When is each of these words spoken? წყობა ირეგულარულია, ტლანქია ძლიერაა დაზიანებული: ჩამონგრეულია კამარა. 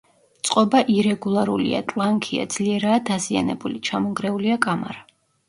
წყობა 0.47 0.79
ირეგულარულია, 0.93 1.81
ტლანქია 1.91 2.47
ძლიერაა 2.55 3.03
დაზიანებული: 3.11 3.79
ჩამონგრეულია 3.91 4.59
კამარა. 4.67 5.07